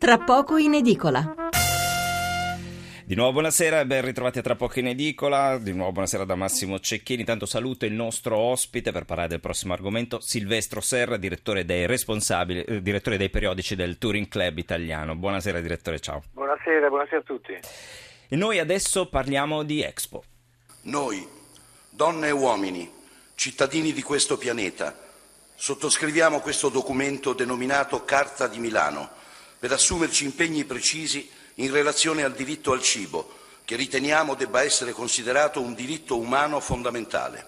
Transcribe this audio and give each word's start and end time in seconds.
tra 0.00 0.16
poco 0.16 0.56
in 0.56 0.72
edicola. 0.72 1.34
Di 3.04 3.14
nuovo 3.14 3.32
buonasera 3.32 3.80
e 3.80 3.86
ben 3.86 4.02
ritrovati 4.02 4.38
a 4.38 4.42
tra 4.42 4.56
poco 4.56 4.78
in 4.78 4.86
edicola. 4.86 5.58
Di 5.58 5.74
nuovo 5.74 5.92
buonasera 5.92 6.24
da 6.24 6.36
Massimo 6.36 6.80
Cecchini. 6.80 7.20
Intanto 7.20 7.44
saluto 7.44 7.84
il 7.84 7.92
nostro 7.92 8.38
ospite 8.38 8.92
per 8.92 9.04
parlare 9.04 9.28
del 9.28 9.40
prossimo 9.40 9.74
argomento, 9.74 10.18
Silvestro 10.18 10.80
Serra, 10.80 11.18
direttore 11.18 11.66
dei 11.66 11.84
responsabili, 11.84 12.62
eh, 12.62 12.80
direttore 12.80 13.18
dei 13.18 13.28
periodici 13.28 13.76
del 13.76 13.98
Touring 13.98 14.28
Club 14.28 14.56
italiano. 14.56 15.14
Buonasera 15.16 15.60
direttore, 15.60 16.00
ciao. 16.00 16.22
Buonasera, 16.32 16.88
buonasera 16.88 17.18
a 17.18 17.22
tutti. 17.22 17.52
E 18.26 18.36
noi 18.36 18.58
adesso 18.58 19.06
parliamo 19.06 19.62
di 19.64 19.82
Expo. 19.82 20.24
Noi, 20.84 21.28
donne 21.90 22.28
e 22.28 22.30
uomini, 22.30 22.90
cittadini 23.34 23.92
di 23.92 24.00
questo 24.00 24.38
pianeta, 24.38 24.96
sottoscriviamo 25.56 26.40
questo 26.40 26.70
documento 26.70 27.34
denominato 27.34 28.02
Carta 28.06 28.46
di 28.46 28.60
Milano 28.60 29.18
per 29.60 29.70
assumerci 29.72 30.24
impegni 30.24 30.64
precisi 30.64 31.30
in 31.56 31.70
relazione 31.70 32.24
al 32.24 32.32
diritto 32.32 32.72
al 32.72 32.80
cibo, 32.82 33.38
che 33.66 33.76
riteniamo 33.76 34.34
debba 34.34 34.62
essere 34.62 34.92
considerato 34.92 35.60
un 35.60 35.74
diritto 35.74 36.18
umano 36.18 36.58
fondamentale. 36.60 37.46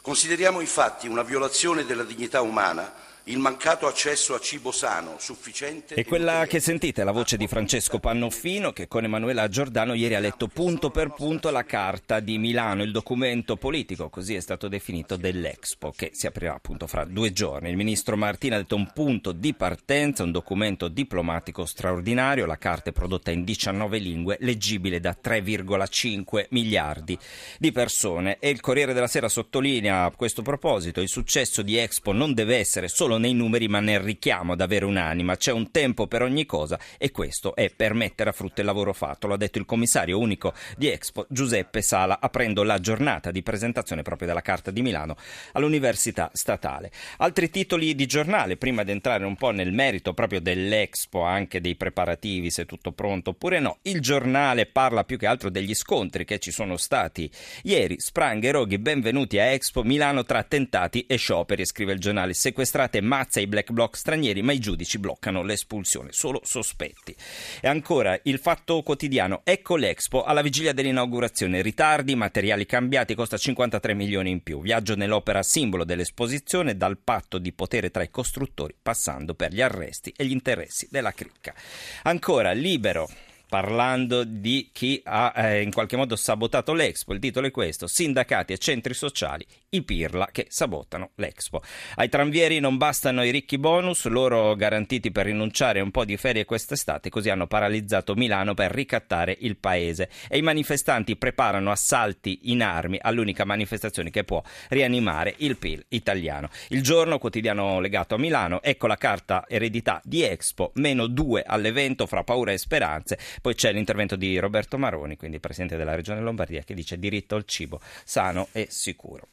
Consideriamo 0.00 0.60
infatti 0.60 1.08
una 1.08 1.24
violazione 1.24 1.84
della 1.84 2.04
dignità 2.04 2.40
umana 2.40 2.94
il 3.28 3.38
mancato 3.38 3.86
accesso 3.86 4.34
a 4.34 4.40
cibo 4.40 4.72
sano, 4.72 5.16
sufficiente. 5.18 5.94
E 5.94 6.04
quella 6.04 6.46
che 6.46 6.60
sentite 6.60 7.02
è 7.02 7.04
la 7.04 7.12
voce 7.12 7.36
di 7.36 7.46
Francesco 7.46 7.98
Pannoffino 7.98 8.72
che 8.72 8.88
con 8.88 9.04
Emanuela 9.04 9.48
Giordano 9.48 9.92
ieri 9.92 10.14
ha 10.14 10.18
letto 10.18 10.48
punto 10.48 10.90
per 10.90 11.10
punto 11.10 11.50
la 11.50 11.64
carta 11.64 12.20
di 12.20 12.38
Milano, 12.38 12.82
il 12.82 12.90
documento 12.90 13.56
politico, 13.56 14.08
così 14.08 14.34
è 14.34 14.40
stato 14.40 14.68
definito, 14.68 15.16
dell'Expo, 15.16 15.92
che 15.94 16.10
si 16.14 16.26
aprirà 16.26 16.54
appunto 16.54 16.86
fra 16.86 17.04
due 17.04 17.32
giorni. 17.32 17.68
Il 17.68 17.76
ministro 17.76 18.16
Martina 18.16 18.56
ha 18.56 18.60
detto 18.60 18.76
un 18.76 18.90
punto 18.94 19.32
di 19.32 19.52
partenza, 19.52 20.22
un 20.22 20.32
documento 20.32 20.88
diplomatico 20.88 21.66
straordinario, 21.66 22.46
la 22.46 22.56
carta 22.56 22.90
è 22.90 22.92
prodotta 22.94 23.30
in 23.30 23.44
19 23.44 23.98
lingue, 23.98 24.38
leggibile 24.40 25.00
da 25.00 25.14
3,5 25.22 26.46
miliardi 26.50 27.18
di 27.58 27.72
persone. 27.72 28.38
E 28.40 28.48
il 28.48 28.60
Corriere 28.60 28.94
della 28.94 29.06
Sera 29.06 29.28
sottolinea 29.28 30.04
a 30.04 30.10
questo 30.12 30.40
proposito 30.40 31.02
il 31.02 31.08
successo 31.08 31.60
di 31.60 31.76
Expo 31.76 32.12
non 32.12 32.32
deve 32.32 32.56
essere 32.56 32.88
solo 32.88 33.17
nei 33.18 33.34
numeri 33.34 33.68
ma 33.68 33.80
nel 33.80 34.00
richiamo 34.00 34.52
ad 34.52 34.60
avere 34.60 34.84
un'anima. 34.84 35.36
C'è 35.36 35.52
un 35.52 35.70
tempo 35.70 36.06
per 36.06 36.22
ogni 36.22 36.46
cosa 36.46 36.78
e 36.96 37.10
questo 37.10 37.54
è 37.54 37.70
per 37.70 37.94
mettere 37.94 38.30
a 38.30 38.32
frutto 38.32 38.60
il 38.60 38.66
lavoro 38.66 38.92
fatto. 38.92 39.26
Lo 39.26 39.34
ha 39.34 39.36
detto 39.38 39.58
il 39.58 39.66
commissario 39.66 40.18
unico 40.18 40.54
di 40.76 40.88
Expo 40.88 41.26
Giuseppe 41.28 41.82
Sala 41.82 42.18
aprendo 42.20 42.62
la 42.62 42.78
giornata 42.78 43.30
di 43.30 43.42
presentazione 43.42 44.02
proprio 44.02 44.28
della 44.28 44.40
Carta 44.40 44.70
di 44.70 44.82
Milano 44.82 45.16
all'Università 45.52 46.30
Statale. 46.32 46.90
Altri 47.18 47.50
titoli 47.50 47.94
di 47.94 48.06
giornale, 48.06 48.56
prima 48.56 48.82
di 48.82 48.92
entrare 48.92 49.24
un 49.24 49.36
po' 49.36 49.50
nel 49.50 49.72
merito 49.72 50.14
proprio 50.14 50.40
dell'Expo, 50.40 51.22
anche 51.22 51.60
dei 51.60 51.76
preparativi, 51.76 52.50
se 52.50 52.64
tutto 52.64 52.92
pronto 52.92 53.30
oppure 53.30 53.60
no. 53.60 53.78
Il 53.82 54.00
giornale 54.00 54.66
parla 54.66 55.04
più 55.04 55.18
che 55.18 55.26
altro 55.26 55.50
degli 55.50 55.74
scontri 55.74 56.24
che 56.24 56.38
ci 56.38 56.50
sono 56.50 56.76
stati 56.76 57.30
ieri. 57.62 57.98
Sprang 57.98 58.42
e 58.44 58.50
Roghi, 58.50 58.78
benvenuti 58.78 59.38
a 59.38 59.44
Expo 59.44 59.82
Milano 59.82 60.24
tra 60.24 60.38
attentati 60.38 61.04
e 61.06 61.16
scioperi, 61.16 61.64
scrive 61.64 61.92
il 61.92 62.00
giornale. 62.00 62.34
Sequestrate 62.34 63.00
mazza 63.08 63.40
i 63.40 63.48
black 63.48 63.72
bloc 63.72 63.96
stranieri, 63.96 64.42
ma 64.42 64.52
i 64.52 64.60
giudici 64.60 64.98
bloccano 64.98 65.42
l'espulsione, 65.42 66.10
solo 66.12 66.40
sospetti. 66.44 67.16
E 67.60 67.66
ancora 67.66 68.18
il 68.24 68.38
fatto 68.38 68.82
quotidiano, 68.82 69.40
ecco 69.42 69.74
l'Expo 69.74 70.22
alla 70.22 70.42
vigilia 70.42 70.72
dell'inaugurazione, 70.72 71.62
ritardi, 71.62 72.14
materiali 72.14 72.66
cambiati, 72.66 73.14
costa 73.14 73.36
53 73.36 73.94
milioni 73.94 74.30
in 74.30 74.42
più. 74.42 74.60
Viaggio 74.60 74.94
nell'opera 74.94 75.42
simbolo 75.42 75.84
dell'esposizione 75.84 76.76
dal 76.76 76.98
patto 76.98 77.38
di 77.38 77.52
potere 77.52 77.90
tra 77.90 78.02
i 78.02 78.10
costruttori, 78.10 78.74
passando 78.80 79.34
per 79.34 79.52
gli 79.52 79.62
arresti 79.62 80.12
e 80.16 80.24
gli 80.24 80.32
interessi 80.32 80.86
della 80.90 81.12
cricca. 81.12 81.54
Ancora 82.02 82.52
libero 82.52 83.08
parlando 83.48 84.24
di 84.24 84.68
chi 84.72 85.00
ha 85.04 85.32
eh, 85.34 85.62
in 85.62 85.72
qualche 85.72 85.96
modo 85.96 86.14
sabotato 86.16 86.74
l'Expo. 86.74 87.14
Il 87.14 87.20
titolo 87.20 87.46
è 87.46 87.50
questo: 87.50 87.86
Sindacati 87.86 88.52
e 88.52 88.58
centri 88.58 88.94
sociali, 88.94 89.44
i 89.70 89.82
pirla 89.82 90.28
che 90.30 90.46
sabotano 90.48 91.10
l'Expo. 91.16 91.62
Ai 91.96 92.08
tranvieri 92.08 92.60
non 92.60 92.76
bastano 92.76 93.24
i 93.24 93.30
ricchi 93.30 93.58
bonus, 93.58 94.06
loro 94.06 94.54
garantiti 94.54 95.10
per 95.10 95.26
rinunciare 95.26 95.80
a 95.80 95.82
un 95.82 95.90
po' 95.90 96.04
di 96.04 96.16
ferie 96.16 96.44
quest'estate, 96.44 97.08
così 97.08 97.30
hanno 97.30 97.46
paralizzato 97.46 98.14
Milano 98.14 98.54
per 98.54 98.70
ricattare 98.70 99.36
il 99.40 99.56
paese. 99.56 100.10
E 100.28 100.38
i 100.38 100.42
manifestanti 100.42 101.16
preparano 101.16 101.70
assalti 101.70 102.50
in 102.50 102.62
armi 102.62 102.98
all'unica 103.00 103.44
manifestazione 103.44 104.10
che 104.10 104.24
può 104.24 104.42
rianimare 104.68 105.34
il 105.38 105.56
PIL 105.56 105.84
italiano. 105.88 106.50
Il 106.68 106.82
giorno 106.82 107.18
quotidiano 107.18 107.80
legato 107.80 108.14
a 108.14 108.18
Milano, 108.18 108.62
ecco 108.62 108.86
la 108.86 108.96
carta 108.96 109.44
eredità 109.48 110.00
di 110.04 110.22
Expo, 110.22 110.72
meno 110.74 111.06
due 111.06 111.42
all'evento 111.42 112.06
fra 112.06 112.24
paura 112.24 112.52
e 112.52 112.58
speranze 112.58 113.18
poi 113.40 113.54
c'è 113.54 113.72
l'intervento 113.72 114.16
di 114.16 114.38
Roberto 114.38 114.78
Maroni, 114.78 115.16
quindi 115.16 115.40
presidente 115.40 115.76
della 115.76 115.94
Regione 115.94 116.20
Lombardia, 116.20 116.62
che 116.62 116.74
dice 116.74 116.98
diritto 116.98 117.34
al 117.34 117.44
cibo 117.44 117.80
sano 117.82 118.48
e 118.52 118.66
sicuro. 118.70 119.28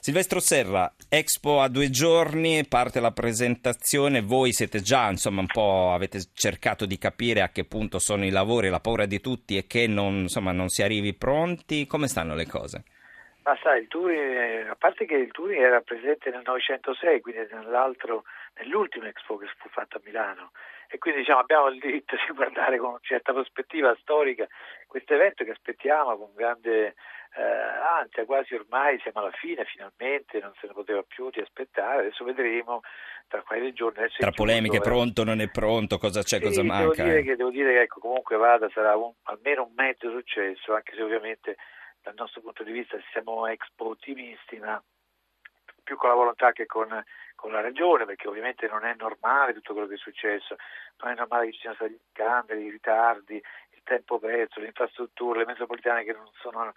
Silvestro 0.00 0.40
Serra, 0.40 0.92
Expo 1.08 1.60
a 1.60 1.68
due 1.68 1.90
giorni, 1.90 2.66
parte 2.66 3.00
la 3.00 3.12
presentazione, 3.12 4.20
voi 4.20 4.52
siete 4.52 4.80
già, 4.80 5.08
insomma, 5.08 5.40
un 5.40 5.46
po' 5.46 5.92
avete 5.92 6.20
cercato 6.34 6.86
di 6.86 6.98
capire 6.98 7.42
a 7.42 7.50
che 7.50 7.64
punto 7.64 7.98
sono 7.98 8.24
i 8.24 8.30
lavori, 8.30 8.68
la 8.68 8.80
paura 8.80 9.06
di 9.06 9.20
tutti 9.20 9.56
e 9.56 9.66
che 9.66 9.86
non, 9.86 10.22
insomma, 10.22 10.52
non 10.52 10.68
si 10.68 10.82
arrivi 10.82 11.14
pronti, 11.14 11.86
come 11.86 12.08
stanno 12.08 12.34
le 12.34 12.46
cose? 12.46 12.82
Ma 13.44 13.58
sai, 13.60 13.80
il 13.80 13.88
Turing, 13.88 14.68
a 14.68 14.76
parte 14.76 15.04
che 15.04 15.16
il 15.16 15.32
Turing 15.32 15.60
era 15.60 15.80
presente 15.80 16.30
nel 16.30 16.42
906, 16.44 17.20
quindi 17.20 17.40
nell'ultimo 18.54 19.06
Expo 19.06 19.36
che 19.36 19.46
fu 19.58 19.68
fatto 19.68 19.96
a 19.96 20.00
Milano, 20.04 20.52
e 20.92 20.98
quindi 20.98 21.20
diciamo, 21.20 21.40
abbiamo 21.40 21.68
il 21.68 21.80
diritto 21.80 22.16
di 22.16 22.34
guardare 22.34 22.76
con 22.76 22.90
una 22.90 22.98
certa 23.00 23.32
prospettiva 23.32 23.96
storica 23.98 24.46
questo 24.86 25.14
evento 25.14 25.42
che 25.42 25.52
aspettiamo 25.52 26.18
con 26.18 26.34
grande 26.34 26.94
eh, 27.34 27.42
ansia, 27.42 28.26
quasi 28.26 28.54
ormai 28.54 29.00
siamo 29.00 29.20
alla 29.20 29.30
fine, 29.30 29.64
finalmente 29.64 30.38
non 30.38 30.52
se 30.60 30.66
ne 30.66 30.74
poteva 30.74 31.02
più 31.02 31.30
di 31.30 31.40
aspettare, 31.40 32.00
adesso 32.00 32.24
vedremo 32.24 32.82
tra 33.26 33.40
qualche 33.40 33.72
giorni. 33.72 34.00
Adesso 34.00 34.18
tra 34.18 34.32
polemiche, 34.32 34.76
giorno, 34.76 34.92
pronto, 34.92 35.24
non 35.24 35.40
è 35.40 35.48
pronto, 35.48 35.96
cosa 35.96 36.20
c'è, 36.22 36.36
sì, 36.36 36.42
cosa 36.42 36.62
manca? 36.62 37.02
Devo 37.02 37.08
dire, 37.08 37.22
che, 37.22 37.36
devo 37.36 37.50
dire 37.50 37.72
che 37.72 37.80
ecco, 37.80 38.00
comunque 38.00 38.36
vada, 38.36 38.68
sarà 38.74 38.94
un, 38.94 39.14
almeno 39.22 39.64
un 39.64 39.72
mezzo 39.74 40.10
successo, 40.10 40.74
anche 40.74 40.94
se 40.94 41.02
ovviamente 41.02 41.56
dal 42.02 42.14
nostro 42.18 42.42
punto 42.42 42.62
di 42.64 42.72
vista 42.72 42.98
siamo 43.12 43.46
expo 43.46 43.88
ottimisti, 43.88 44.58
ma 44.58 44.82
più 45.82 45.96
con 45.96 46.10
la 46.10 46.16
volontà 46.16 46.52
che 46.52 46.66
con 46.66 47.02
con 47.42 47.50
la 47.50 47.60
Regione, 47.60 48.04
perché 48.04 48.28
ovviamente 48.28 48.68
non 48.68 48.84
è 48.84 48.94
normale 48.94 49.52
tutto 49.52 49.72
quello 49.72 49.88
che 49.88 49.96
è 49.96 49.98
successo, 49.98 50.54
non 51.02 51.10
è 51.10 51.16
normale 51.16 51.46
che 51.46 51.52
ci 51.54 51.58
siano 51.58 51.74
stati 51.74 51.98
cambi, 52.12 52.54
i 52.54 52.70
ritardi, 52.70 53.34
il 53.34 53.80
tempo 53.82 54.20
perso, 54.20 54.60
le 54.60 54.66
infrastrutture, 54.66 55.40
le 55.40 55.46
metropolitane 55.46 56.04
che 56.04 56.12
non 56.12 56.30
sono 56.34 56.72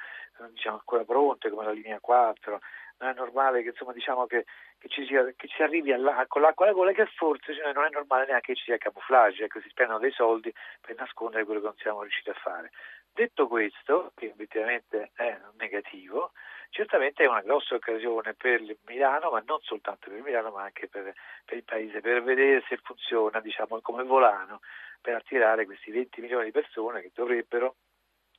diciamo, 0.50 0.78
ancora 0.78 1.04
pronte 1.04 1.52
come 1.52 1.66
la 1.66 1.72
linea 1.72 2.00
4, 2.00 2.60
non 2.98 3.10
è 3.12 3.14
normale 3.14 3.62
che, 3.62 3.70
insomma, 3.70 3.94
diciamo 3.94 4.26
che, 4.26 4.46
che, 4.80 4.90
ci, 4.90 5.06
sia, 5.06 5.24
che 5.36 5.48
ci 5.48 5.62
arrivi 5.62 5.94
con 6.28 6.42
l'acqua 6.42 6.66
alla 6.66 6.74
gola 6.74 6.92
che 6.94 7.06
forse 7.16 7.54
cioè, 7.54 7.72
non 7.72 7.86
è 7.86 7.90
normale 7.92 8.26
neanche 8.26 8.54
che 8.54 8.56
ci 8.56 8.64
sia 8.64 8.78
camouflage, 8.78 9.44
ecco, 9.44 9.62
si 9.62 9.70
spendono 9.70 10.00
dei 10.00 10.12
soldi 10.14 10.52
per 10.82 10.96
nascondere 10.96 11.46
quello 11.46 11.60
che 11.60 11.68
non 11.68 11.78
siamo 11.78 12.02
riusciti 12.02 12.32
a 12.32 12.34
fare. 12.42 12.72
Detto 13.14 13.48
questo, 13.48 14.14
che 14.16 14.32
obiettivamente 14.34 15.12
è 15.14 15.38
negativo, 15.60 16.32
certamente 16.76 17.24
è 17.24 17.28
una 17.28 17.42
grossa 17.42 17.76
occasione 17.76 18.34
per 18.34 18.62
Milano, 18.86 19.30
ma 19.30 19.42
non 19.46 19.60
soltanto 19.62 20.10
per 20.10 20.22
Milano, 20.22 20.52
ma 20.52 20.64
anche 20.64 20.90
per, 20.90 21.14
per 21.46 21.56
il 21.56 21.64
Paese, 21.64 22.02
per 22.02 22.22
vedere 22.22 22.66
se 22.68 22.78
funziona 22.84 23.40
diciamo, 23.40 23.80
come 23.80 24.04
volano 24.04 24.60
per 25.00 25.16
attirare 25.16 25.66
questi 25.66 25.90
20 25.92 26.20
milioni 26.20 26.46
di 26.46 26.52
persone 26.52 27.02
che 27.02 27.12
dovrebbero 27.14 27.76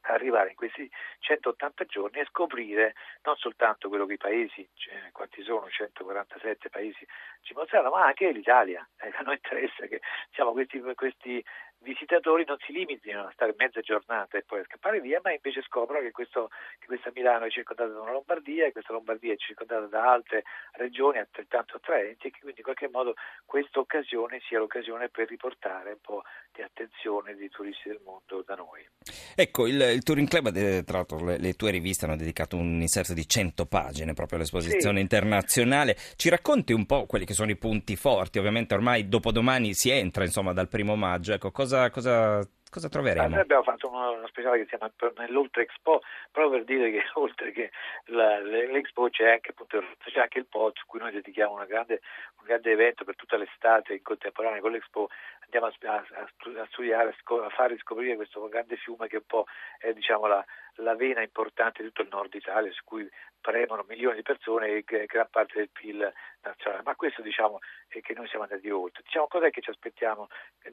arrivare 0.03 0.51
in 0.51 0.55
questi 0.55 0.89
180 1.21 1.85
giorni 1.87 2.21
e 2.21 2.27
scoprire 2.27 2.95
non 3.23 3.37
soltanto 3.37 3.89
quello 3.89 4.05
che 4.05 4.13
i 4.13 4.19
paesi, 4.19 4.69
cioè, 4.75 5.11
quanti 5.13 5.43
sono, 5.43 5.69
147 5.69 6.69
paesi 6.69 7.07
ci 7.41 7.55
mostrano, 7.55 7.89
ma 7.89 8.05
anche 8.05 8.31
l'Italia. 8.31 8.87
Eh, 8.99 9.13
a 9.17 9.23
noi 9.23 9.35
interessa 9.37 9.87
che 9.87 10.01
diciamo, 10.29 10.53
questi, 10.53 10.81
questi 10.95 11.45
visitatori 11.81 12.45
non 12.47 12.57
si 12.65 12.73
limitino 12.73 13.23
a 13.23 13.31
stare 13.33 13.55
mezza 13.57 13.81
giornata 13.81 14.39
e 14.39 14.45
poi 14.45 14.61
a 14.61 14.65
scappare 14.65 15.01
via, 15.01 15.21
ma 15.23 15.33
invece 15.33 15.63
scoprono 15.63 16.01
che, 16.01 16.11
questo, 16.11 16.51
che 16.79 16.87
questa 16.87 17.11
Milano 17.15 17.45
è 17.45 17.51
circondata 17.51 17.91
da 17.91 18.01
una 18.01 18.13
Lombardia 18.13 18.67
e 18.67 18.73
questa 18.73 18.93
Lombardia 18.93 19.33
è 19.33 19.37
circondata 19.37 19.87
da 19.87 20.13
altre 20.13 20.45
regioni 20.73 21.19
altrettanto 21.19 21.77
attraenti 21.77 22.29
e 22.29 22.31
che 22.31 22.41
quindi 22.41 22.59
in 22.59 22.65
qualche 22.65 22.89
modo 22.89 23.15
questa 23.45 23.79
occasione 23.81 24.41
sia 24.47 24.59
l'occasione 24.59 25.09
per 25.09 25.29
riportare 25.29 25.91
un 25.91 26.01
po' 26.01 26.23
di 26.53 26.63
attenzione 26.63 27.35
dei 27.35 27.49
turisti 27.49 27.89
del 27.89 28.01
mondo 28.05 28.43
da 28.45 28.55
noi. 28.55 28.87
Ecco, 29.35 29.67
il, 29.67 29.81
il 29.81 30.03
Touring 30.03 30.29
Club, 30.29 30.51
tra 30.85 30.97
l'altro 30.97 31.25
le, 31.25 31.39
le, 31.39 31.53
tue 31.53 31.71
riviste 31.71 32.07
hanno 32.07 32.17
dedicato 32.17 32.57
un 32.57 32.81
inserto 32.81 33.13
di 33.13 33.29
100 33.29 33.67
pagine 33.67 34.15
proprio 34.15 34.39
all'esposizione 34.39 34.97
sì. 34.97 35.03
internazionale. 35.03 35.97
Ci 36.17 36.29
racconti 36.29 36.73
un 36.73 36.87
po' 36.87 37.07
quelli 37.07 37.25
che 37.25 37.35
sono 37.35 37.51
i 37.51 37.57
punti 37.57 37.97
forti? 37.97 38.39
Ovviamente 38.39 38.75
ormai 38.75 39.09
dopodomani 39.09 39.75
si 39.75 39.91
entra 39.91 40.25
insomma 40.25 40.53
dal 40.53 40.69
primo 40.69 40.97
maggio, 40.97 41.35
ecco, 41.35 41.51
cosa 41.51 41.66
cosa, 41.91 42.47
Cosa 42.77 42.89
troveremo? 42.91 43.29
noi 43.29 43.41
abbiamo 43.41 43.63
fatto 43.63 43.89
uno, 43.89 44.13
uno, 44.13 44.27
speciale 44.27 44.59
che 44.59 44.65
si 44.69 44.77
chiama 44.77 44.93
nell'Oltre 45.25 45.63
Expo, 45.63 46.03
proprio 46.31 46.59
per 46.59 46.65
dire 46.65 46.91
che 46.91 47.03
oltre 47.15 47.51
che 47.53 47.71
la, 48.07 48.39
l'Expo 48.41 49.09
c'è 49.09 49.31
anche, 49.31 49.53
appunto, 49.53 49.83
c'è 50.05 50.21
anche 50.21 50.41
il 50.41 50.47
POT, 50.47 50.77
su 50.79 50.85
cui 50.87 50.99
noi 50.99 51.13
dedichiamo 51.13 51.55
grande, 51.65 52.03
un 52.39 52.45
grande 52.45 52.73
evento 52.73 53.05
per 53.05 53.17
tutta 53.17 53.39
l'estate 53.39 53.95
in 53.95 54.03
contemporanea 54.03 54.61
con 54.61 54.73
l'Expo, 54.73 55.09
andiamo 55.47 55.67
a, 55.67 55.95
a, 55.95 56.61
a 56.61 56.67
studiare, 56.71 57.11
a 57.11 57.49
fare 57.51 57.79
scoprire 57.79 58.17
questo 58.17 58.47
grande 58.49 58.77
fiume 58.77 59.09
che 59.09 59.17
un 59.17 59.27
po' 59.27 59.47
è 59.79 59.93
diciamo, 59.93 60.27
la, 60.27 60.45
la 60.77 60.95
vena 60.95 61.23
importante 61.23 61.83
di 61.83 61.89
tutto 61.89 62.03
il 62.03 62.09
nord 62.11 62.35
Italia, 62.35 62.71
su 62.73 62.83
cui 62.85 63.09
premono 63.41 63.85
milioni 63.89 64.17
di 64.17 64.23
persone 64.23 64.69
e 64.69 65.07
gran 65.07 65.29
parte 65.31 65.59
del 65.59 65.71
PIL 65.71 66.13
nazionale. 66.43 66.83
Ma 66.83 66.97
questo 66.97 67.23
diciamo 67.23 67.59
è 67.89 68.01
che 68.01 68.15
noi 68.15 68.27
siamo 68.29 68.45
andati 68.45 68.69
oltre. 68.71 69.03
Diciamo 69.05 69.29
cos'è 69.29 69.51
che 69.51 69.61
ci 69.61 69.71
aspettiamo 69.71 70.29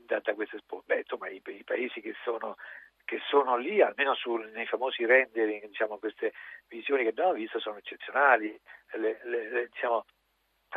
da, 0.05 0.19
da 0.19 0.33
questo 0.33 0.55
Expo? 0.57 0.83
Beh, 0.85 0.99
insomma, 0.99 1.29
i, 1.29 1.41
i 1.45 1.63
paesi 1.63 2.01
che 2.01 2.15
sono 2.23 2.55
che 3.05 3.19
sono 3.27 3.57
lì, 3.57 3.81
almeno 3.81 4.15
sul, 4.15 4.49
nei 4.51 4.65
famosi 4.65 5.05
rendering, 5.05 5.67
diciamo, 5.67 5.97
queste 5.97 6.31
visioni 6.69 7.03
che 7.03 7.09
abbiamo 7.09 7.33
visto 7.33 7.59
sono 7.59 7.77
eccezionali. 7.77 8.57
Le, 8.93 9.19
le, 9.23 9.49
le, 9.49 9.67
diciamo, 9.67 10.05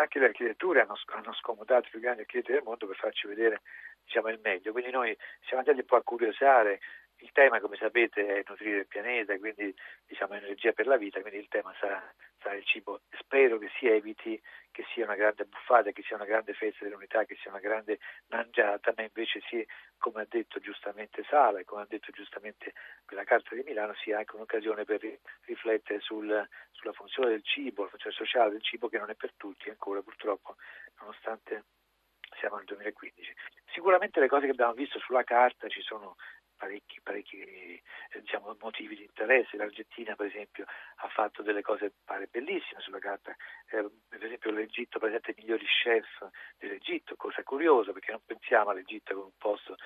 anche 0.02 0.18
le 0.18 0.26
architetture 0.26 0.80
hanno, 0.80 0.96
hanno, 1.06 1.32
scomodato 1.34 1.88
i 1.88 1.90
più 1.90 2.00
grandi 2.00 2.20
architetti 2.20 2.52
del 2.52 2.62
mondo 2.62 2.86
per 2.86 2.96
farci 2.96 3.26
vedere 3.26 3.62
diciamo, 4.04 4.28
il 4.28 4.40
meglio. 4.42 4.72
Quindi 4.72 4.90
noi 4.90 5.16
siamo 5.46 5.62
andati 5.62 5.80
un 5.80 5.86
po' 5.86 5.96
a 5.96 6.02
curiosare 6.02 6.80
il 7.18 7.32
tema, 7.32 7.60
come 7.60 7.76
sapete, 7.76 8.26
è 8.26 8.42
nutrire 8.46 8.80
il 8.80 8.86
pianeta, 8.86 9.38
quindi 9.38 9.74
diciamo 10.06 10.34
energia 10.34 10.72
per 10.72 10.86
la 10.86 10.96
vita, 10.96 11.20
quindi 11.20 11.38
il 11.38 11.48
tema 11.48 11.74
sarà, 11.80 12.02
sarà 12.40 12.54
il 12.54 12.64
cibo. 12.64 13.00
Spero 13.18 13.58
che 13.58 13.70
si 13.78 13.86
eviti 13.86 14.40
che 14.70 14.84
sia 14.92 15.04
una 15.04 15.14
grande 15.14 15.44
buffata, 15.44 15.90
che 15.92 16.02
sia 16.02 16.16
una 16.16 16.26
grande 16.26 16.52
festa 16.52 16.84
dell'unità, 16.84 17.24
che 17.24 17.36
sia 17.40 17.50
una 17.50 17.60
grande 17.60 17.98
mangiata, 18.28 18.92
ma 18.96 19.02
invece 19.02 19.40
sia, 19.48 19.64
come 19.96 20.22
ha 20.22 20.26
detto 20.28 20.60
giustamente 20.60 21.24
Sala 21.24 21.60
e 21.60 21.64
come 21.64 21.82
ha 21.82 21.86
detto 21.88 22.12
giustamente 22.12 22.74
quella 23.06 23.24
carta 23.24 23.54
di 23.54 23.62
Milano, 23.64 23.94
sia 23.94 24.18
anche 24.18 24.36
un'occasione 24.36 24.84
per 24.84 25.00
riflettere 25.46 26.00
sul, 26.00 26.46
sulla 26.72 26.92
funzione 26.92 27.30
del 27.30 27.42
cibo, 27.42 27.84
la 27.84 27.90
funzione 27.90 28.14
sociale 28.14 28.50
del 28.50 28.62
cibo 28.62 28.88
che 28.88 28.98
non 28.98 29.10
è 29.10 29.14
per 29.14 29.32
tutti 29.36 29.70
ancora 29.70 30.02
purtroppo, 30.02 30.56
nonostante 31.00 31.64
siamo 32.38 32.56
nel 32.56 32.66
2015. 32.66 33.34
Sicuramente 33.72 34.20
le 34.20 34.28
cose 34.28 34.46
che 34.46 34.52
abbiamo 34.52 34.72
visto 34.72 34.98
sulla 34.98 35.24
carta 35.24 35.68
ci 35.68 35.80
sono 35.82 36.16
parecchi, 36.56 37.00
parecchi 37.02 37.40
eh, 37.40 37.82
diciamo, 38.20 38.56
motivi 38.60 38.96
di 38.96 39.02
interesse. 39.02 39.56
L'Argentina, 39.56 40.14
per 40.14 40.26
esempio, 40.26 40.64
ha 40.96 41.08
fatto 41.08 41.42
delle 41.42 41.62
cose 41.62 41.92
pare 42.04 42.28
bellissime 42.30 42.80
sulla 42.80 42.98
carta. 42.98 43.34
Eh, 43.70 43.88
per 44.08 44.24
esempio, 44.24 44.50
l'Egitto 44.50 44.98
presenta 44.98 45.30
i 45.30 45.34
migliori 45.36 45.64
chef 45.64 46.28
dell'Egitto, 46.58 47.16
cosa 47.16 47.42
curiosa 47.42 47.92
perché 47.92 48.12
non 48.12 48.22
pensiamo 48.24 48.70
all'Egitto 48.70 49.14
come 49.14 49.26
un 49.26 49.36
posto 49.38 49.76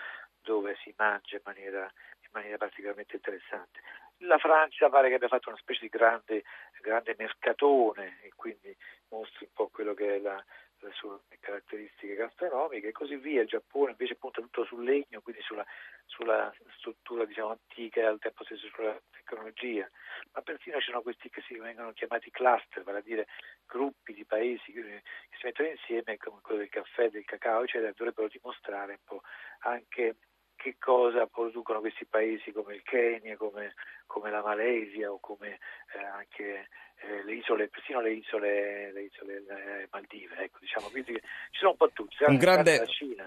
dove 0.43 0.77
si 0.83 0.95
mangia 0.97 1.37
in 1.37 1.43
maniera, 1.45 1.83
in 2.21 2.29
maniera 2.33 2.57
particolarmente 2.57 3.17
interessante. 3.17 3.81
La 4.25 4.39
Francia 4.39 4.89
pare 4.91 5.09
che 5.09 5.15
abbia 5.15 5.29
fatto 5.29 5.49
una 5.49 5.59
specie 5.59 5.81
di 5.81 5.89
grande, 5.89 6.45
grande 6.83 7.15
mercatone 7.19 8.21
e 8.23 8.33
quindi 8.35 8.77
mostri 9.09 9.47
un 9.47 9.53
po' 9.55 9.69
quello 9.69 9.95
che 9.95 10.17
è 10.17 10.19
la, 10.19 10.43
le 10.87 10.93
sue 10.93 11.19
caratteristiche 11.41 12.15
gastronomiche 12.15 12.89
e 12.89 12.93
così 12.93 13.17
via. 13.17 13.43
Il 13.43 13.49
Giappone 13.49 13.93
invece 13.93 14.17
punta 14.17 14.41
tutto 14.41 14.65
sul 14.65 14.85
legno, 14.85 15.21
quindi 15.23 15.43
sulla, 15.43 15.65
sulla 16.07 16.53
struttura 16.79 17.25
diciamo, 17.25 17.51
antica 17.51 18.01
e 18.01 18.05
al 18.05 18.19
tempo 18.19 18.45
stesso 18.45 18.67
sulla 18.69 19.01
tecnologia, 19.11 19.89
ma 20.33 20.43
persino 20.43 20.79
ci 20.79 20.87
sono 20.87 21.03
questi 21.03 21.31
che 21.31 21.43
si 21.43 21.57
vengono 21.59 21.93
chiamati 21.93 22.31
cluster, 22.31 22.83
vale 22.83 22.99
a 22.99 23.03
dire 23.03 23.27
gruppi 23.67 24.13
di 24.13 24.25
paesi 24.25 24.73
che, 24.73 25.03
si 25.39 25.47
mettono 25.47 25.69
insieme 25.69 26.17
come 26.17 26.41
quello 26.43 26.61
del 26.61 26.69
caffè, 26.69 27.09
del 27.11 27.25
cacao, 27.25 27.63
eccetera, 27.63 27.93
dovrebbero 27.97 28.29
dimostrare 28.29 28.93
un 28.93 29.05
po' 29.05 29.23
anche 29.61 30.17
che 30.61 30.77
cosa 30.79 31.27
producono 31.27 31.81
questi 31.81 32.05
paesi 32.05 32.53
come 32.53 32.75
il 32.75 32.83
Kenya, 32.83 33.35
come, 33.37 33.73
come 34.07 34.31
la 34.31 34.43
Malesia 34.43 35.11
o 35.11 35.19
come 35.19 35.59
eh, 35.97 36.05
anche 36.05 36.69
eh, 37.01 37.25
le 37.25 37.33
isole, 37.33 37.69
persino 37.69 38.03
le 38.03 38.13
isole, 38.13 38.93
le 38.93 39.03
isole 39.05 39.37
eh, 39.37 39.89
Maldive, 39.91 40.37
ecco, 40.37 40.59
diciamo, 40.61 40.89
quindi 40.89 41.15
ci 41.15 41.59
sono 41.59 41.71
un 41.71 41.77
po' 41.79 41.91
tutti. 41.93 42.17
Un 42.27 42.37
grande, 42.37 42.87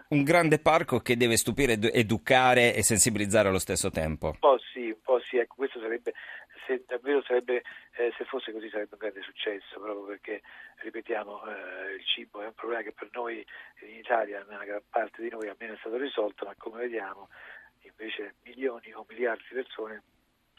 un 0.09 0.23
grande, 0.23 0.59
parco 0.59 0.99
che 0.99 1.17
deve 1.17 1.37
stupire, 1.37 1.73
educare 1.73 2.75
e 2.75 2.83
sensibilizzare 2.83 3.47
allo 3.47 3.57
stesso 3.57 3.89
tempo. 3.89 4.27
Un 4.27 4.39
po' 4.39 4.59
sì, 4.71 4.89
un 4.89 5.01
po' 5.01 5.19
sì, 5.21 5.37
ecco, 5.37 5.55
questo 5.55 5.79
sarebbe, 5.79 6.13
se 6.65 6.83
davvero 6.85 7.21
sarebbe, 7.23 7.63
eh, 7.97 8.13
se 8.17 8.25
fosse 8.25 8.51
così 8.51 8.69
sarebbe 8.69 8.93
un 8.93 8.99
grande 8.99 9.21
successo, 9.21 9.79
proprio 9.79 10.05
perché, 10.05 10.41
ripetiamo, 10.77 11.45
eh, 11.45 11.93
il 11.95 12.05
cibo 12.05 12.41
è 12.41 12.47
un 12.47 12.53
problema 12.53 12.81
che 12.81 12.91
per 12.91 13.09
noi 13.13 13.45
in 13.81 13.95
Italia, 13.95 14.45
nella 14.49 14.65
gran 14.65 14.83
parte 14.89 15.21
di 15.21 15.29
noi 15.29 15.47
almeno 15.47 15.73
è 15.73 15.77
stato 15.77 15.97
risolto, 15.97 16.45
ma 16.45 16.53
come 16.57 16.81
vediamo 16.81 17.29
invece 17.81 18.35
milioni 18.43 18.93
o 18.93 19.05
miliardi 19.07 19.43
di 19.49 19.55
persone 19.55 20.03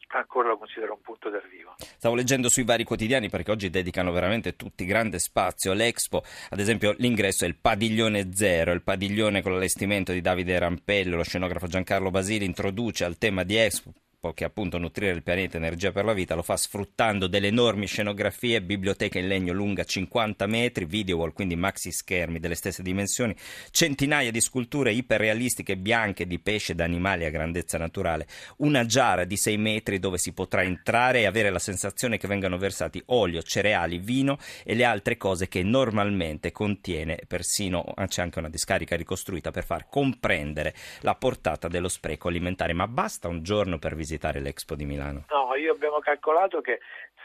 ancora 0.09 0.49
lo 0.49 0.59
considero 0.59 0.93
un 0.93 1.01
punto 1.01 1.29
d'arrivo. 1.29 1.75
Stavo 1.79 2.15
leggendo 2.15 2.49
sui 2.49 2.65
vari 2.65 2.85
quotidiani 2.85 3.29
perché 3.29 3.51
oggi 3.51 3.71
dedicano 3.71 4.13
veramente 4.13 4.55
tutti 4.55 4.85
grande 4.85 5.19
spazio 5.19 5.73
all'Expo, 5.73 6.23
ad 6.51 6.61
esempio 6.61 6.95
l'ingresso 6.99 7.45
è 7.45 7.49
il 7.49 7.57
padiglione 7.57 8.33
zero, 8.35 8.73
il 8.73 8.83
padiglione 8.83 9.43
con 9.43 9.53
l'allestimento 9.53 10.13
di 10.13 10.21
Davide 10.21 10.59
Rampello, 10.59 11.17
lo 11.17 11.25
scenografo 11.25 11.67
Giancarlo 11.67 12.11
Basili 12.11 12.45
introduce 12.45 13.05
al 13.05 13.19
tema 13.19 13.43
di 13.43 13.57
Expo 13.57 13.93
che 14.33 14.45
appunto 14.45 14.79
nutrire 14.79 15.13
il 15.13 15.23
pianeta 15.23 15.57
energia 15.59 15.93
per 15.93 16.05
la 16.05 16.15
vita 16.15 16.35
lo 16.35 16.43
fa 16.43 16.57
sfruttando 16.57 17.27
delle 17.27 17.49
enormi 17.49 17.87
scenografie, 17.87 18.63
biblioteca 18.63 19.19
in 19.19 19.29
legno 19.29 19.53
lunga 19.53 19.85
50 19.85 20.47
metri, 20.47 20.87
video 20.87 21.19
wall, 21.19 21.33
quindi 21.33 21.57
maxi 21.57 21.93
schermi 21.93 22.41
delle 22.41 22.55
stesse 22.55 22.83
dimensioni, 22.83 23.37
centinaia 23.71 24.31
di 24.31 24.41
sculture 24.41 24.93
iperrealistiche 24.93 25.77
bianche 25.77 26.27
di 26.27 26.39
pesce 26.39 26.73
ed 26.73 26.81
animali 26.81 27.25
a 27.25 27.31
grandezza 27.31 27.77
naturale, 27.77 28.27
una 28.59 28.87
giara 28.87 29.25
di 29.25 29.37
6 29.37 29.57
metri 29.59 29.99
dove 29.99 30.17
si 30.19 30.33
potrà 30.33 30.63
entrare 30.63 31.21
e 31.21 31.27
avere 31.27 31.51
la 31.51 31.59
sensazione 31.59 32.17
che 32.17 32.27
vengano 32.29 32.57
versati 32.57 33.03
olio, 33.07 33.43
cereali, 33.43 33.99
vino 33.99 34.39
e 34.65 34.75
le 34.75 34.85
altre 34.85 35.17
cose 35.19 35.49
che 35.49 35.63
normalmente 35.63 36.51
contiene, 36.51 37.19
persino 37.27 37.85
c'è 38.07 38.23
anche 38.23 38.39
una 38.39 38.49
discarica 38.49 38.97
ricostruita 38.97 39.51
per 39.51 39.65
far 39.65 39.89
comprendere 39.89 40.75
la 41.01 41.15
portata 41.15 41.69
dello 41.69 41.89
spreco 41.89 42.29
alimentare, 42.29 42.73
ma 42.73 42.89
basta 42.89 43.29
un 43.29 43.43
giorno 43.43 43.79
per 43.79 43.95
visitare 43.95 44.13
visitare 44.15 44.41
l'Expo 44.41 44.75
di 44.75 44.85
Milano? 44.85 45.25
No, 45.29 45.55
io 45.57 45.73
abbiamo 45.73 45.99
calcolato 45.99 46.61
che 46.61 46.81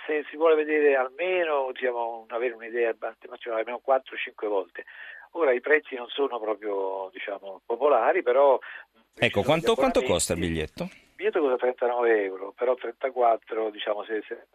se 0.05 0.25
si 0.29 0.35
vuole 0.35 0.55
vedere 0.55 0.95
almeno, 0.95 1.69
diciamo, 1.71 2.25
avere 2.29 2.53
un'idea 2.53 2.95
almeno 3.55 3.81
4-5 3.85 4.47
volte. 4.47 4.85
Ora 5.31 5.53
i 5.53 5.61
prezzi 5.61 5.95
non 5.95 6.07
sono 6.07 6.39
proprio 6.39 7.09
diciamo, 7.13 7.61
popolari, 7.65 8.23
però... 8.23 8.57
Ecco, 9.15 9.43
quanto, 9.43 9.75
quanto 9.75 10.01
costa 10.01 10.33
il 10.33 10.39
biglietto? 10.39 10.83
Il 10.83 11.15
biglietto 11.15 11.39
costa 11.39 11.57
39 11.57 12.23
euro, 12.23 12.53
però 12.55 12.73
34 12.73 13.69
diciamo 13.69 14.03
se, 14.03 14.23
se 14.27 14.47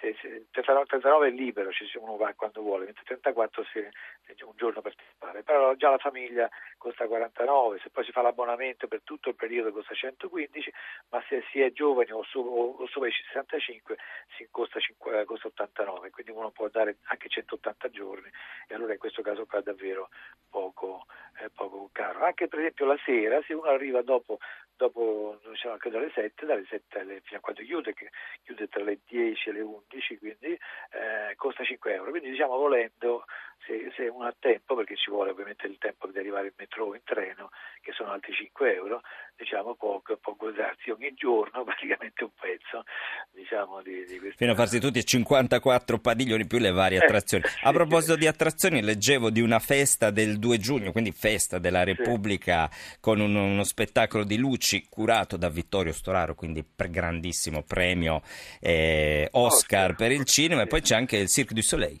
se, 0.00 0.16
se, 0.20 0.46
39 0.50 1.28
è 1.28 1.30
libero, 1.30 1.70
ci 1.70 1.86
uno 1.98 2.16
va 2.16 2.32
quando 2.34 2.62
vuole, 2.62 2.86
mentre 2.86 3.04
34 3.04 3.64
si, 3.64 3.78
un 3.78 4.52
giorno 4.56 4.80
per 4.80 4.94
fare, 5.18 5.42
però 5.42 5.74
già 5.74 5.90
la 5.90 5.98
famiglia 5.98 6.48
costa 6.78 7.06
49, 7.06 7.78
se 7.82 7.90
poi 7.90 8.04
si 8.04 8.12
fa 8.12 8.22
l'abbonamento 8.22 8.88
per 8.88 9.02
tutto 9.04 9.28
il 9.28 9.34
periodo 9.34 9.72
costa 9.72 9.94
115, 9.94 10.72
ma 11.10 11.22
se 11.28 11.44
si 11.50 11.60
è 11.60 11.70
giovani 11.72 12.10
o, 12.12 12.22
su, 12.22 12.40
o 12.40 12.86
sopra 12.88 13.08
i 13.08 13.12
65 13.12 13.96
si 14.36 14.48
costa, 14.50 14.80
5, 14.80 15.24
costa 15.24 15.48
89, 15.48 16.10
quindi 16.10 16.32
uno 16.32 16.50
può 16.50 16.68
dare 16.68 16.96
anche 17.04 17.28
180 17.28 17.90
giorni 17.90 18.30
e 18.66 18.74
allora 18.74 18.92
in 18.92 18.98
questo 18.98 19.22
caso 19.22 19.46
qua 19.46 19.58
è 19.58 19.62
davvero 19.62 20.08
poco, 20.48 21.06
eh, 21.40 21.50
poco 21.54 21.88
caro. 21.92 22.24
Anche 22.24 22.48
per 22.48 22.60
esempio 22.60 22.86
la 22.86 22.98
sera, 23.04 23.40
se 23.46 23.54
uno 23.54 23.68
arriva 23.68 24.02
dopo 24.02 24.38
dopo 24.80 25.38
diciamo, 25.50 25.74
anche 25.74 25.90
dalle 25.90 26.10
7, 26.14 26.46
dalle 26.46 26.64
7 26.66 26.98
alle, 26.98 27.20
fino 27.22 27.38
a 27.38 27.40
quando 27.40 27.62
chiude, 27.62 27.92
che 27.92 28.08
chiude 28.42 28.66
tra 28.68 28.82
le 28.82 29.00
10 29.06 29.50
e 29.50 29.52
le 29.52 29.60
11, 29.60 30.18
quindi 30.18 30.52
eh, 30.52 31.34
costa 31.36 31.64
5 31.64 31.92
euro. 31.92 32.10
Quindi 32.10 32.30
diciamo 32.30 32.56
volendo, 32.56 33.24
se, 33.66 33.92
se 33.94 34.08
uno 34.08 34.24
ha 34.24 34.34
tempo, 34.38 34.74
perché 34.74 34.96
ci 34.96 35.10
vuole 35.10 35.32
ovviamente 35.32 35.66
il 35.66 35.76
tempo 35.76 36.06
di 36.06 36.18
arrivare 36.18 36.46
in 36.46 36.54
metro 36.56 36.86
o 36.86 36.94
in 36.94 37.02
treno, 37.04 37.50
che 37.82 37.92
sono 37.92 38.12
altri 38.12 38.32
5 38.32 38.74
euro, 38.74 39.02
diciamo 39.36 39.74
può, 39.74 40.00
può 40.00 40.34
gozarsi 40.34 40.90
ogni 40.90 41.12
giorno 41.12 41.64
praticamente 41.64 42.24
un 42.24 42.30
pezzo 42.40 42.84
diciamo, 43.32 43.82
di, 43.82 44.06
di 44.06 44.18
questi. 44.18 44.38
Fino 44.38 44.52
a 44.52 44.54
farsi 44.54 44.80
tutti 44.80 45.04
54 45.04 45.98
padiglioni 45.98 46.46
più 46.46 46.58
le 46.58 46.72
varie 46.72 46.98
eh, 46.98 47.04
attrazioni. 47.04 47.44
Eh, 47.50 47.68
a 47.68 47.72
proposito 47.72 48.14
sì. 48.14 48.20
di 48.20 48.26
attrazioni, 48.26 48.80
leggevo 48.80 49.28
di 49.28 49.40
una 49.40 49.58
festa 49.58 50.10
del 50.10 50.38
2 50.38 50.58
giugno, 50.58 50.92
quindi 50.92 51.12
festa 51.12 51.29
della 51.58 51.84
Repubblica, 51.84 52.68
sì. 52.70 52.96
con 53.00 53.20
un, 53.20 53.34
uno 53.34 53.64
spettacolo 53.64 54.24
di 54.24 54.36
luci 54.36 54.86
curato 54.88 55.36
da 55.36 55.48
Vittorio 55.48 55.92
Storaro, 55.92 56.34
quindi 56.34 56.64
per 56.64 56.90
grandissimo 56.90 57.62
premio 57.62 58.22
eh, 58.60 59.28
Oscar, 59.32 59.90
Oscar, 59.90 59.94
per 59.94 60.12
il 60.12 60.24
cinema, 60.24 60.62
e 60.62 60.66
poi 60.66 60.80
c'è 60.80 60.94
anche 60.94 61.16
il 61.16 61.28
Cirque 61.28 61.54
du 61.54 61.62
Soleil. 61.62 62.00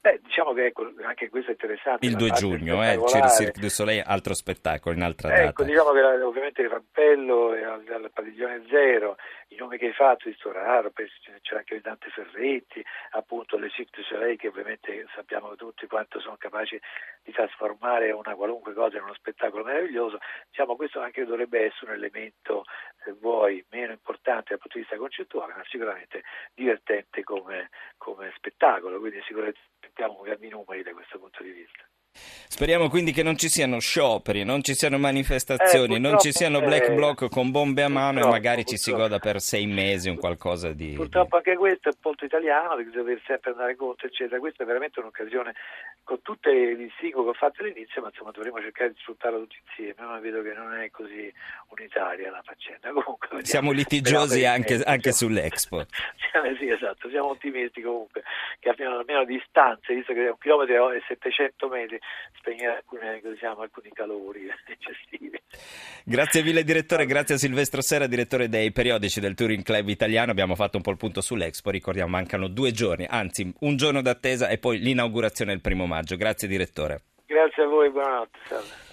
Beh, 0.00 0.20
diciamo 0.22 0.52
che 0.52 0.66
ecco, 0.66 0.90
anche 1.02 1.28
questo 1.28 1.50
è 1.50 1.54
interessante. 1.54 2.06
Il 2.06 2.14
2 2.14 2.30
giugno, 2.30 2.84
eh, 2.84 3.02
c'è 3.04 3.18
il 3.18 3.30
Cirque 3.30 3.60
du 3.60 3.68
Soleil, 3.68 4.02
altro 4.06 4.32
spettacolo 4.32 4.94
in 4.94 5.02
altra 5.02 5.28
ecco, 5.34 5.62
data. 5.62 5.64
Diciamo 5.64 5.90
che 5.90 6.22
ovviamente 6.22 6.62
il 6.62 6.68
Rampello 6.68 7.52
è 7.52 7.62
al, 7.64 7.84
al 7.86 8.10
padiglione 8.12 8.62
zero, 8.70 9.16
il 9.48 9.58
nomi 9.58 9.78
che 9.78 9.86
hai 9.86 9.92
fatto, 9.92 10.28
di 10.28 10.34
Storaro, 10.34 10.92
c'è 10.92 11.56
anche 11.56 11.80
Dante 11.80 12.10
Ferretti, 12.10 12.84
appunto 13.10 13.56
le 13.56 13.70
Cirque 13.70 14.02
Soleil 14.02 14.36
che 14.36 14.48
ovviamente 14.48 15.06
sappiamo 15.14 15.56
tutti 15.56 15.86
quanto 15.86 16.20
sono 16.20 16.36
capaci 16.36 16.78
di 17.22 17.32
trasformare 17.32 18.10
una 18.10 18.34
qualunque 18.34 18.74
cosa 18.74 18.98
in 18.98 19.04
uno 19.04 19.14
spettacolo 19.14 19.64
meraviglioso, 19.64 20.18
diciamo 20.48 20.76
questo 20.76 21.00
anche 21.00 21.24
dovrebbe 21.24 21.64
essere 21.64 21.92
un 21.92 21.96
elemento, 21.96 22.64
se 23.02 23.12
vuoi, 23.12 23.64
meno 23.70 23.92
importante 23.92 24.50
dal 24.50 24.58
punto 24.58 24.76
di 24.76 24.80
vista 24.80 24.96
concettuale, 24.96 25.54
ma 25.54 25.64
sicuramente 25.64 26.22
divertente 26.54 27.22
come, 27.24 27.70
come 27.96 28.32
spettacolo, 28.36 28.98
quindi 28.98 29.22
sicuramente 29.22 29.60
abbiamo 29.86 30.20
grandi 30.20 30.48
numeri 30.48 30.82
da 30.82 30.92
questo 30.92 31.18
punto 31.18 31.42
di 31.42 31.50
vista. 31.50 31.84
Speriamo 32.58 32.88
quindi 32.88 33.12
che 33.12 33.22
non 33.22 33.36
ci 33.36 33.48
siano 33.48 33.78
scioperi, 33.78 34.42
non 34.42 34.64
ci 34.64 34.74
siano 34.74 34.98
manifestazioni, 34.98 35.94
eh, 35.94 35.98
non 36.00 36.18
ci 36.18 36.32
siano 36.32 36.58
black 36.58 36.92
bloc 36.92 37.28
con 37.28 37.52
bombe 37.52 37.84
a 37.84 37.88
mano 37.88 38.18
e 38.18 38.26
magari 38.26 38.64
ci 38.64 38.76
si 38.76 38.90
goda 38.90 39.20
per 39.20 39.38
sei 39.38 39.66
mesi 39.66 40.08
un 40.08 40.16
qualcosa 40.16 40.72
di... 40.72 40.94
Purtroppo 40.94 41.36
anche 41.36 41.54
questo 41.54 41.88
è 41.88 41.92
il 41.92 41.98
punto 42.00 42.24
italiano, 42.24 42.76
di 42.76 42.90
dover 42.90 43.22
sempre 43.24 43.52
andare 43.52 43.76
contro, 43.76 44.08
eccetera. 44.08 44.40
Questa 44.40 44.64
è 44.64 44.66
veramente 44.66 44.98
un'occasione, 44.98 45.54
con 46.02 46.20
tutte 46.22 46.50
le 46.50 46.74
distinguo 46.74 47.22
che 47.22 47.28
ho 47.28 47.34
fatto 47.34 47.62
all'inizio, 47.62 48.02
ma 48.02 48.08
insomma 48.08 48.32
dovremo 48.32 48.60
cercare 48.60 48.90
di 48.90 48.96
sfruttarla 48.98 49.38
tutti 49.38 49.60
insieme, 49.68 50.08
ma 50.08 50.18
vedo 50.18 50.42
che 50.42 50.52
non 50.52 50.74
è 50.74 50.90
così 50.90 51.32
unitaria 51.68 52.30
la 52.30 52.42
faccenda. 52.42 52.90
Comunque, 52.90 53.28
vediamo. 53.28 53.44
Siamo 53.46 53.70
litigiosi 53.70 54.44
anche, 54.46 54.82
anche 54.82 55.12
sull'Expo. 55.12 55.84
Sì, 56.58 56.68
esatto, 56.70 57.08
siamo 57.08 57.30
ottimisti 57.30 57.80
comunque, 57.80 58.22
che 58.60 58.68
abbiano 58.68 58.98
almeno 58.98 59.24
distanze, 59.24 59.94
visto 59.94 60.12
che 60.12 60.28
un 60.28 60.38
chilometro 60.38 60.92
e 60.92 61.02
700 61.06 61.68
metri, 61.68 61.98
spegnere 62.38 62.76
alcune, 62.76 63.20
diciamo, 63.22 63.60
alcuni 63.60 63.90
calori 63.92 64.48
eccessivi. 64.66 65.40
Grazie 66.04 66.42
mille 66.42 66.64
direttore, 66.64 67.06
grazie 67.06 67.34
a 67.34 67.38
Silvestro 67.38 67.80
Serra, 67.82 68.06
direttore 68.06 68.48
dei 68.48 68.72
periodici 68.72 69.20
del 69.20 69.34
Touring 69.34 69.62
Club 69.62 69.88
Italiano. 69.88 70.30
Abbiamo 70.30 70.54
fatto 70.54 70.76
un 70.76 70.82
po' 70.82 70.90
il 70.90 70.96
punto 70.96 71.20
sull'Expo, 71.20 71.70
ricordiamo 71.70 72.10
mancano 72.10 72.48
due 72.48 72.70
giorni, 72.70 73.06
anzi 73.08 73.52
un 73.60 73.76
giorno 73.76 74.00
d'attesa 74.00 74.48
e 74.48 74.58
poi 74.58 74.78
l'inaugurazione 74.78 75.52
il 75.52 75.60
primo 75.60 75.86
maggio. 75.86 76.16
Grazie 76.16 76.48
direttore. 76.48 77.02
Grazie 77.26 77.62
a 77.62 77.66
voi, 77.66 77.90
buonanotte. 77.90 78.38
Salve. 78.44 78.86